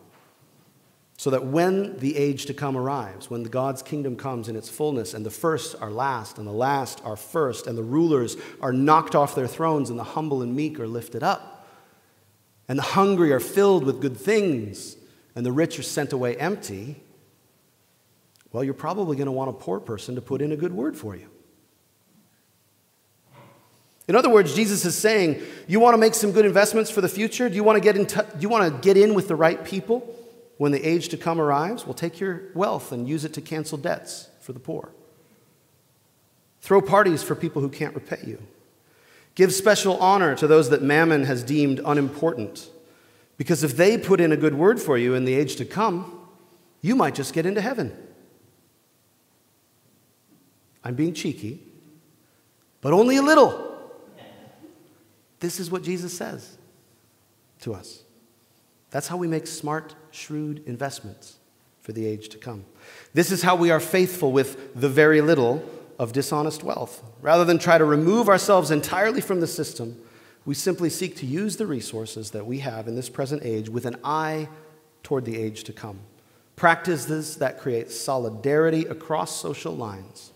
So 1.17 1.31
that 1.31 1.47
when 1.47 1.97
the 1.97 2.15
age 2.15 2.45
to 2.45 2.53
come 2.53 2.77
arrives, 2.77 3.29
when 3.29 3.43
God's 3.43 3.81
kingdom 3.81 4.15
comes 4.15 4.47
in 4.47 4.55
its 4.55 4.69
fullness, 4.69 5.13
and 5.13 5.25
the 5.25 5.29
first 5.29 5.75
are 5.81 5.91
last, 5.91 6.37
and 6.37 6.47
the 6.47 6.53
last 6.53 7.01
are 7.03 7.17
first, 7.17 7.67
and 7.67 7.77
the 7.77 7.83
rulers 7.83 8.37
are 8.61 8.71
knocked 8.71 9.15
off 9.15 9.35
their 9.35 9.47
thrones, 9.47 9.89
and 9.89 9.99
the 9.99 10.05
humble 10.05 10.41
and 10.41 10.55
meek 10.55 10.79
are 10.79 10.87
lifted 10.87 11.23
up, 11.23 11.67
and 12.69 12.79
the 12.79 12.83
hungry 12.83 13.33
are 13.33 13.41
filled 13.41 13.83
with 13.83 13.99
good 13.99 14.15
things, 14.15 14.95
and 15.35 15.45
the 15.45 15.51
rich 15.51 15.79
are 15.79 15.83
sent 15.83 16.13
away 16.13 16.35
empty, 16.37 17.01
well, 18.51 18.63
you're 18.63 18.73
probably 18.73 19.15
going 19.15 19.27
to 19.27 19.31
want 19.31 19.49
a 19.49 19.53
poor 19.53 19.79
person 19.79 20.15
to 20.15 20.21
put 20.21 20.41
in 20.41 20.51
a 20.51 20.57
good 20.57 20.73
word 20.73 20.97
for 20.97 21.15
you. 21.15 21.27
In 24.07 24.15
other 24.15 24.29
words, 24.29 24.53
Jesus 24.53 24.83
is 24.83 24.97
saying, 24.97 25.41
you 25.67 25.79
want 25.79 25.93
to 25.93 25.97
make 25.97 26.15
some 26.15 26.33
good 26.33 26.45
investments 26.45 26.91
for 26.91 26.99
the 26.99 27.07
future? 27.07 27.47
Do 27.47 27.55
you 27.55 27.63
want 27.63 27.77
to 27.77 27.81
get 27.81 27.95
in, 27.95 28.05
t- 28.05 28.19
do 28.19 28.41
you 28.41 28.49
want 28.49 28.73
to 28.73 28.81
get 28.81 28.97
in 28.97 29.13
with 29.13 29.29
the 29.29 29.35
right 29.35 29.63
people 29.63 30.15
when 30.57 30.73
the 30.73 30.85
age 30.85 31.07
to 31.09 31.17
come 31.17 31.39
arrives? 31.39 31.85
Well, 31.85 31.93
take 31.93 32.19
your 32.19 32.41
wealth 32.53 32.91
and 32.91 33.07
use 33.07 33.23
it 33.23 33.33
to 33.33 33.41
cancel 33.41 33.77
debts 33.77 34.27
for 34.41 34.51
the 34.51 34.59
poor. 34.59 34.89
Throw 36.59 36.81
parties 36.81 37.23
for 37.23 37.35
people 37.35 37.61
who 37.61 37.69
can't 37.69 37.95
repay 37.95 38.19
you. 38.25 38.41
Give 39.35 39.53
special 39.53 39.97
honor 39.97 40.35
to 40.35 40.45
those 40.45 40.69
that 40.71 40.81
mammon 40.81 41.23
has 41.23 41.41
deemed 41.41 41.79
unimportant 41.85 42.69
because 43.37 43.63
if 43.63 43.75
they 43.75 43.97
put 43.97 44.21
in 44.21 44.31
a 44.31 44.37
good 44.37 44.53
word 44.55 44.79
for 44.79 44.97
you 44.97 45.13
in 45.15 45.25
the 45.25 45.33
age 45.33 45.55
to 45.57 45.65
come, 45.65 46.27
you 46.81 46.95
might 46.95 47.15
just 47.15 47.33
get 47.33 47.45
into 47.45 47.61
heaven. 47.61 47.95
I'm 50.83 50.95
being 50.95 51.13
cheeky, 51.13 51.61
but 52.81 52.93
only 52.93 53.17
a 53.17 53.21
little. 53.21 53.69
This 55.39 55.59
is 55.59 55.71
what 55.71 55.83
Jesus 55.83 56.15
says 56.15 56.57
to 57.61 57.73
us. 57.73 58.03
That's 58.91 59.07
how 59.07 59.17
we 59.17 59.27
make 59.27 59.47
smart, 59.47 59.95
shrewd 60.11 60.63
investments 60.65 61.37
for 61.81 61.93
the 61.93 62.05
age 62.05 62.29
to 62.29 62.37
come. 62.37 62.65
This 63.13 63.31
is 63.31 63.41
how 63.41 63.55
we 63.55 63.71
are 63.71 63.79
faithful 63.79 64.31
with 64.31 64.75
the 64.79 64.89
very 64.89 65.21
little 65.21 65.67
of 65.97 66.13
dishonest 66.13 66.63
wealth. 66.63 67.03
Rather 67.21 67.45
than 67.45 67.57
try 67.57 67.77
to 67.77 67.85
remove 67.85 68.27
ourselves 68.27 68.71
entirely 68.71 69.21
from 69.21 69.39
the 69.39 69.47
system, 69.47 69.99
we 70.45 70.55
simply 70.55 70.89
seek 70.89 71.15
to 71.17 71.25
use 71.25 71.57
the 71.57 71.67
resources 71.67 72.31
that 72.31 72.45
we 72.45 72.59
have 72.59 72.87
in 72.87 72.95
this 72.95 73.09
present 73.09 73.43
age 73.43 73.69
with 73.69 73.85
an 73.85 73.97
eye 74.03 74.49
toward 75.03 75.25
the 75.25 75.37
age 75.37 75.63
to 75.65 75.73
come. 75.73 75.99
Practices 76.55 77.37
that 77.37 77.59
create 77.59 77.91
solidarity 77.91 78.85
across 78.85 79.39
social 79.39 79.75
lines 79.75 80.31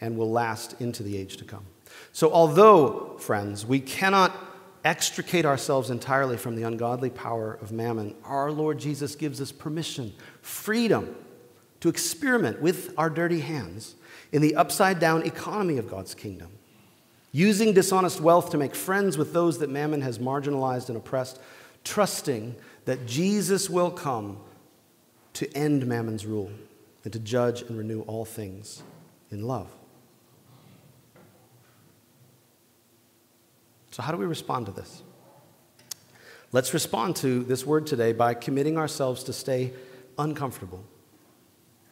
and 0.00 0.16
will 0.16 0.30
last 0.30 0.80
into 0.80 1.02
the 1.02 1.16
age 1.16 1.36
to 1.36 1.44
come. 1.44 1.64
So, 2.12 2.30
although, 2.32 3.16
friends, 3.18 3.64
we 3.64 3.80
cannot 3.80 4.36
extricate 4.84 5.44
ourselves 5.44 5.90
entirely 5.90 6.36
from 6.36 6.56
the 6.56 6.62
ungodly 6.62 7.10
power 7.10 7.58
of 7.60 7.72
mammon, 7.72 8.14
our 8.24 8.50
Lord 8.50 8.78
Jesus 8.78 9.16
gives 9.16 9.40
us 9.40 9.50
permission, 9.50 10.12
freedom 10.40 11.16
to 11.80 11.88
experiment 11.88 12.60
with 12.60 12.94
our 12.96 13.10
dirty 13.10 13.40
hands 13.40 13.94
in 14.32 14.42
the 14.42 14.54
upside 14.56 14.98
down 14.98 15.22
economy 15.22 15.78
of 15.78 15.88
God's 15.88 16.14
kingdom 16.14 16.57
using 17.32 17.72
dishonest 17.72 18.20
wealth 18.20 18.50
to 18.50 18.58
make 18.58 18.74
friends 18.74 19.18
with 19.18 19.32
those 19.32 19.58
that 19.58 19.70
mammon 19.70 20.00
has 20.02 20.18
marginalized 20.18 20.88
and 20.88 20.96
oppressed, 20.96 21.40
trusting 21.84 22.56
that 22.84 23.06
Jesus 23.06 23.68
will 23.68 23.90
come 23.90 24.38
to 25.34 25.50
end 25.56 25.86
mammon's 25.86 26.24
rule 26.24 26.50
and 27.04 27.12
to 27.12 27.18
judge 27.18 27.62
and 27.62 27.78
renew 27.78 28.00
all 28.02 28.24
things 28.24 28.82
in 29.30 29.46
love. 29.46 29.70
So, 33.90 34.02
how 34.02 34.12
do 34.12 34.18
we 34.18 34.26
respond 34.26 34.66
to 34.66 34.72
this? 34.72 35.02
Let's 36.50 36.72
respond 36.72 37.16
to 37.16 37.42
this 37.42 37.66
word 37.66 37.86
today 37.86 38.12
by 38.12 38.32
committing 38.32 38.78
ourselves 38.78 39.22
to 39.24 39.32
stay 39.32 39.72
uncomfortable 40.18 40.82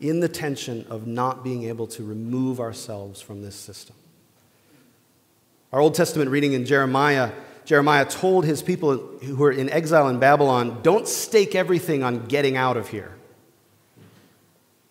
in 0.00 0.20
the 0.20 0.28
tension 0.28 0.86
of 0.88 1.06
not 1.06 1.44
being 1.44 1.64
able 1.64 1.86
to 1.88 2.04
remove 2.04 2.58
ourselves 2.60 3.20
from 3.20 3.42
this 3.42 3.54
system. 3.54 3.96
Our 5.72 5.80
Old 5.80 5.94
Testament 5.94 6.30
reading 6.30 6.52
in 6.52 6.64
Jeremiah, 6.64 7.32
Jeremiah 7.64 8.04
told 8.04 8.44
his 8.44 8.62
people 8.62 8.96
who 8.96 9.36
were 9.36 9.50
in 9.50 9.68
exile 9.68 10.08
in 10.08 10.18
Babylon, 10.18 10.80
don't 10.82 11.08
stake 11.08 11.54
everything 11.54 12.02
on 12.02 12.26
getting 12.26 12.56
out 12.56 12.76
of 12.76 12.88
here, 12.88 13.16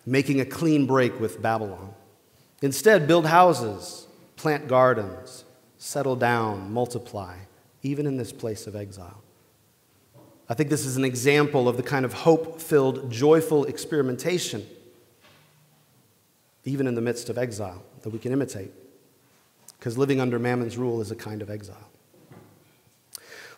making 0.04 0.40
a 0.40 0.44
clean 0.44 0.86
break 0.86 1.18
with 1.18 1.40
Babylon. 1.40 1.94
Instead, 2.60 3.06
build 3.06 3.26
houses, 3.26 4.06
plant 4.36 4.68
gardens, 4.68 5.44
settle 5.78 6.16
down, 6.16 6.70
multiply, 6.72 7.36
even 7.82 8.06
in 8.06 8.18
this 8.18 8.32
place 8.32 8.66
of 8.66 8.76
exile. 8.76 9.22
I 10.48 10.54
think 10.54 10.70
this 10.70 10.84
is 10.84 10.96
an 10.96 11.04
example 11.04 11.68
of 11.68 11.76
the 11.76 11.82
kind 11.82 12.04
of 12.04 12.12
hope 12.12 12.60
filled, 12.60 13.10
joyful 13.10 13.64
experimentation, 13.64 14.66
even 16.64 16.86
in 16.86 16.94
the 16.94 17.00
midst 17.00 17.30
of 17.30 17.38
exile, 17.38 17.82
that 18.02 18.10
we 18.10 18.18
can 18.18 18.32
imitate 18.32 18.72
because 19.78 19.98
living 19.98 20.20
under 20.20 20.38
Mammon's 20.38 20.76
rule 20.76 21.00
is 21.00 21.10
a 21.10 21.16
kind 21.16 21.42
of 21.42 21.50
exile. 21.50 21.90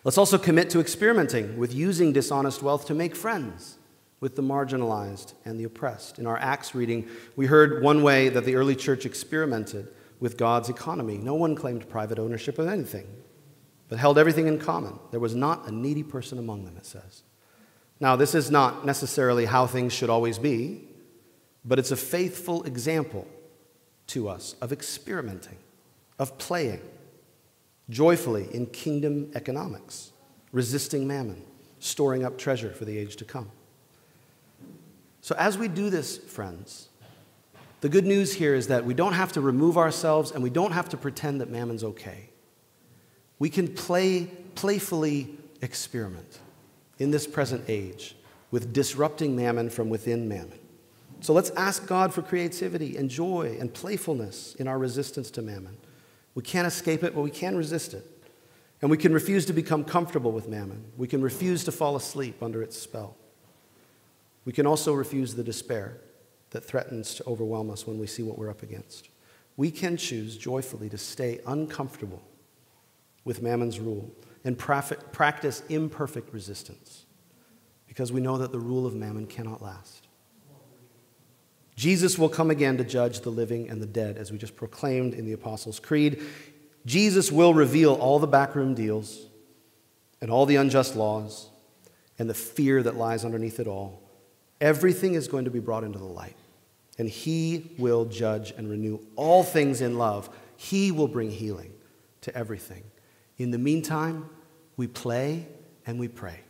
Let's 0.03 0.17
also 0.17 0.37
commit 0.37 0.69
to 0.71 0.79
experimenting 0.79 1.57
with 1.57 1.73
using 1.73 2.13
dishonest 2.13 2.63
wealth 2.63 2.85
to 2.87 2.93
make 2.93 3.15
friends 3.15 3.77
with 4.21 4.35
the 4.35 4.41
marginalized 4.41 5.33
and 5.45 5.59
the 5.59 5.65
oppressed. 5.65 6.19
In 6.19 6.25
our 6.25 6.37
Acts 6.37 6.73
reading, 6.75 7.07
we 7.35 7.45
heard 7.47 7.83
one 7.83 8.03
way 8.03 8.29
that 8.29 8.45
the 8.45 8.55
early 8.55 8.75
church 8.75 9.05
experimented 9.05 9.87
with 10.19 10.37
God's 10.37 10.69
economy. 10.69 11.17
No 11.17 11.35
one 11.35 11.55
claimed 11.55 11.89
private 11.89 12.19
ownership 12.19 12.59
of 12.59 12.67
anything. 12.67 13.07
but 13.89 13.97
held 13.97 14.17
everything 14.17 14.47
in 14.47 14.59
common. 14.59 14.97
There 15.11 15.19
was 15.19 15.35
not 15.35 15.67
a 15.67 15.71
needy 15.71 16.03
person 16.03 16.37
among 16.37 16.63
them, 16.63 16.77
it 16.77 16.85
says. 16.85 17.23
Now, 17.99 18.15
this 18.15 18.33
is 18.33 18.49
not 18.49 18.85
necessarily 18.85 19.45
how 19.45 19.67
things 19.67 19.91
should 19.91 20.09
always 20.09 20.39
be, 20.39 20.87
but 21.65 21.79
it's 21.79 21.91
a 21.91 21.97
faithful 21.97 22.63
example 22.63 23.27
to 24.07 24.29
us 24.29 24.55
of 24.61 24.71
experimenting, 24.71 25.57
of 26.19 26.37
playing 26.37 26.81
joyfully 27.89 28.47
in 28.53 28.67
kingdom 28.67 29.31
economics, 29.33 30.11
resisting 30.51 31.07
mammon, 31.07 31.41
storing 31.79 32.23
up 32.23 32.37
treasure 32.37 32.71
for 32.71 32.85
the 32.85 32.97
age 32.97 33.15
to 33.15 33.25
come. 33.25 33.49
So, 35.21 35.35
as 35.37 35.57
we 35.57 35.67
do 35.67 35.89
this, 35.89 36.17
friends, 36.17 36.89
the 37.81 37.89
good 37.89 38.05
news 38.05 38.33
here 38.33 38.55
is 38.55 38.67
that 38.67 38.85
we 38.85 38.93
don't 38.93 39.13
have 39.13 39.31
to 39.33 39.41
remove 39.41 39.77
ourselves 39.77 40.31
and 40.31 40.43
we 40.43 40.49
don't 40.49 40.73
have 40.73 40.89
to 40.89 40.97
pretend 40.97 41.41
that 41.41 41.49
mammon's 41.49 41.83
okay. 41.83 42.29
We 43.37 43.49
can 43.49 43.73
play, 43.73 44.25
playfully 44.55 45.29
experiment 45.61 46.39
in 46.97 47.11
this 47.11 47.25
present 47.25 47.63
age 47.69 48.15
with 48.51 48.73
disrupting 48.73 49.35
mammon 49.35 49.69
from 49.69 49.89
within 49.89 50.27
mammon. 50.27 50.59
So 51.21 51.33
let's 51.33 51.49
ask 51.51 51.85
God 51.85 52.13
for 52.13 52.21
creativity 52.21 52.97
and 52.97 53.09
joy 53.09 53.57
and 53.59 53.73
playfulness 53.73 54.55
in 54.55 54.67
our 54.67 54.77
resistance 54.77 55.31
to 55.31 55.41
mammon. 55.41 55.77
We 56.35 56.43
can't 56.43 56.67
escape 56.67 57.03
it, 57.03 57.15
but 57.15 57.21
we 57.21 57.31
can 57.31 57.57
resist 57.57 57.93
it. 57.93 58.05
And 58.81 58.89
we 58.89 58.97
can 58.97 59.13
refuse 59.13 59.45
to 59.47 59.53
become 59.53 59.83
comfortable 59.83 60.31
with 60.31 60.47
mammon. 60.47 60.85
We 60.97 61.07
can 61.07 61.21
refuse 61.21 61.63
to 61.65 61.71
fall 61.71 61.95
asleep 61.95 62.41
under 62.41 62.61
its 62.61 62.77
spell. 62.77 63.17
We 64.45 64.53
can 64.53 64.65
also 64.65 64.93
refuse 64.93 65.35
the 65.35 65.43
despair 65.43 65.97
that 66.51 66.63
threatens 66.65 67.13
to 67.15 67.27
overwhelm 67.27 67.69
us 67.69 67.85
when 67.85 67.99
we 67.99 68.07
see 68.07 68.23
what 68.23 68.37
we're 68.37 68.49
up 68.49 68.63
against. 68.63 69.09
We 69.57 69.69
can 69.69 69.97
choose 69.97 70.37
joyfully 70.37 70.89
to 70.89 70.97
stay 70.97 71.41
uncomfortable 71.45 72.21
with 73.25 73.41
Mammon's 73.41 73.79
rule 73.79 74.09
and 74.45 74.57
practice 74.57 75.63
imperfect 75.67 76.33
resistance 76.33 77.05
because 77.87 78.13
we 78.13 78.21
know 78.21 78.37
that 78.37 78.53
the 78.53 78.59
rule 78.59 78.85
of 78.85 78.95
Mammon 78.95 79.27
cannot 79.27 79.61
last. 79.61 80.07
Jesus 81.79 82.19
will 82.19 82.27
come 82.27 82.51
again 82.51 82.75
to 82.75 82.83
judge 82.83 83.21
the 83.21 83.29
living 83.29 83.69
and 83.69 83.81
the 83.81 83.85
dead, 83.85 84.17
as 84.17 84.33
we 84.33 84.37
just 84.37 84.57
proclaimed 84.57 85.13
in 85.13 85.25
the 85.25 85.31
Apostles' 85.31 85.79
Creed. 85.79 86.21
Jesus 86.85 87.31
will 87.31 87.53
reveal 87.53 87.93
all 87.93 88.19
the 88.19 88.27
backroom 88.27 88.73
deals 88.73 89.27
and 90.19 90.29
all 90.29 90.45
the 90.45 90.57
unjust 90.57 90.97
laws 90.97 91.47
and 92.17 92.29
the 92.29 92.33
fear 92.33 92.83
that 92.83 92.97
lies 92.97 93.23
underneath 93.23 93.61
it 93.61 93.67
all. 93.67 94.03
Everything 94.59 95.13
is 95.13 95.29
going 95.29 95.45
to 95.45 95.51
be 95.51 95.61
brought 95.61 95.85
into 95.85 95.97
the 95.97 96.03
light, 96.03 96.35
and 96.97 97.07
He 97.07 97.71
will 97.77 98.03
judge 98.03 98.51
and 98.57 98.69
renew 98.69 98.99
all 99.15 99.41
things 99.41 99.79
in 99.79 99.97
love. 99.97 100.29
He 100.57 100.91
will 100.91 101.07
bring 101.07 101.31
healing 101.31 101.71
to 102.23 102.35
everything. 102.35 102.83
In 103.37 103.51
the 103.51 103.57
meantime, 103.57 104.29
we 104.75 104.87
play 104.87 105.47
and 105.85 105.97
we 105.97 106.09
pray. 106.09 106.41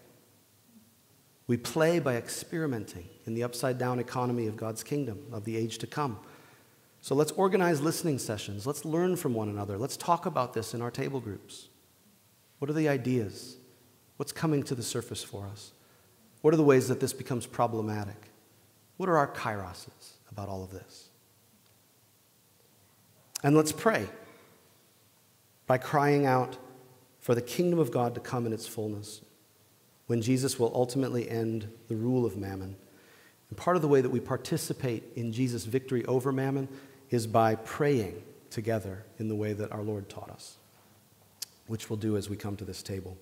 We 1.49 1.57
play 1.57 1.97
by 1.97 2.15
experimenting 2.15 3.09
in 3.25 3.33
the 3.33 3.41
upside 3.41 3.79
down 3.79 3.97
economy 3.97 4.45
of 4.45 4.55
God's 4.55 4.83
kingdom, 4.83 5.19
of 5.31 5.45
the 5.45 5.57
age 5.57 5.79
to 5.79 5.87
come. 5.87 6.19
So 7.01 7.15
let's 7.15 7.31
organize 7.31 7.81
listening 7.81 8.19
sessions. 8.19 8.67
Let's 8.67 8.85
learn 8.85 9.15
from 9.15 9.33
one 9.33 9.49
another. 9.49 9.75
Let's 9.75 9.97
talk 9.97 10.27
about 10.27 10.53
this 10.53 10.75
in 10.75 10.81
our 10.83 10.91
table 10.91 11.19
groups. 11.19 11.69
What 12.59 12.69
are 12.69 12.75
the 12.75 12.87
ideas? 12.87 13.57
What's 14.17 14.31
coming 14.31 14.61
to 14.61 14.75
the 14.75 14.83
surface 14.83 15.23
for 15.23 15.47
us? 15.47 15.71
What 16.41 16.53
are 16.53 16.57
the 16.57 16.63
ways 16.63 16.87
that 16.87 16.99
this 16.99 17.13
becomes 17.13 17.47
problematic? 17.47 18.27
What 18.97 19.09
are 19.09 19.17
our 19.17 19.33
kairoses 19.33 20.17
about 20.31 20.49
all 20.49 20.63
of 20.63 20.69
this? 20.69 21.09
And 23.41 23.57
let's 23.57 23.71
pray 23.71 24.07
by 25.65 25.79
crying 25.79 26.27
out 26.27 26.57
for 27.19 27.33
the 27.33 27.41
kingdom 27.41 27.79
of 27.79 27.89
God 27.89 28.13
to 28.13 28.21
come 28.21 28.45
in 28.45 28.53
its 28.53 28.67
fullness 28.67 29.21
when 30.09 30.23
Jesus 30.23 30.57
will 30.57 30.71
ultimately 30.73 31.29
end 31.29 31.71
the 31.87 31.95
rule 31.95 32.25
of 32.25 32.35
mammon. 32.35 32.75
And 33.49 33.57
part 33.59 33.75
of 33.75 33.83
the 33.83 33.87
way 33.87 34.01
that 34.01 34.09
we 34.09 34.19
participate 34.19 35.03
in 35.15 35.31
Jesus' 35.31 35.65
victory 35.65 36.03
over 36.05 36.31
mammon 36.31 36.67
is 37.11 37.27
by 37.27 37.53
praying 37.53 38.23
together 38.49 39.05
in 39.19 39.27
the 39.29 39.35
way 39.35 39.53
that 39.53 39.71
our 39.71 39.83
Lord 39.83 40.09
taught 40.09 40.31
us, 40.31 40.57
which 41.67 41.91
we'll 41.91 41.97
do 41.97 42.17
as 42.17 42.27
we 42.27 42.35
come 42.35 42.57
to 42.57 42.65
this 42.65 42.81
table. 42.81 43.19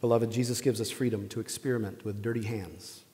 Beloved, 0.00 0.32
Jesus 0.32 0.60
gives 0.60 0.80
us 0.80 0.90
freedom 0.90 1.28
to 1.28 1.38
experiment 1.38 2.04
with 2.04 2.20
dirty 2.20 2.42
hands 2.42 3.04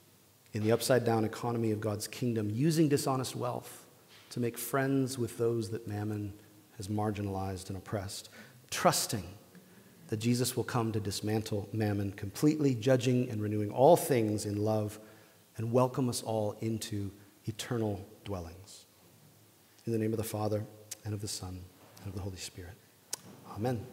in 0.55 0.63
the 0.63 0.73
upside 0.73 1.05
down 1.05 1.27
economy 1.27 1.71
of 1.71 1.83
God's 1.83 2.09
kingdom, 2.09 2.49
using 2.49 2.89
dishonest 2.89 3.37
wealth 3.37 3.85
to 4.31 4.41
make 4.41 4.57
friends 4.57 5.19
with 5.19 5.37
those 5.37 5.69
that 5.69 5.87
mammon 5.87 6.33
has 6.79 6.89
marginalized 6.89 7.69
and 7.69 7.77
oppressed, 7.77 8.31
trusting 8.71 9.25
that 10.11 10.19
Jesus 10.19 10.57
will 10.57 10.65
come 10.65 10.91
to 10.91 10.99
dismantle 10.99 11.69
mammon 11.73 12.11
completely, 12.13 12.75
judging 12.75 13.31
and 13.31 13.41
renewing 13.41 13.71
all 13.71 13.97
things 13.97 14.45
in 14.45 14.57
love, 14.65 14.99
and 15.57 15.71
welcome 15.71 16.09
us 16.09 16.21
all 16.23 16.57
into 16.61 17.13
eternal 17.45 18.05
dwellings. 18.25 18.87
In 19.87 19.93
the 19.93 19.99
name 19.99 20.13
of 20.13 20.19
the 20.19 20.25
Father, 20.25 20.67
and 21.05 21.15
of 21.15 21.21
the 21.21 21.29
Son, 21.29 21.61
and 21.99 22.09
of 22.09 22.15
the 22.15 22.21
Holy 22.21 22.37
Spirit. 22.37 22.75
Amen. 23.55 23.87